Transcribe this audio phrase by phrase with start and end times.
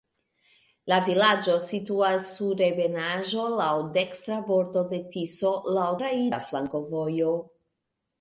[0.91, 3.67] La vilaĝo situas sur ebenaĵo, laŭ
[3.97, 7.35] dekstra bordo de Tiso, laŭ traira flankovojo.